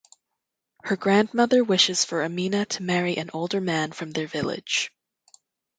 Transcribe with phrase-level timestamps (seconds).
[0.81, 4.91] Her grandmother wishes for Amina to marry an older man from their village.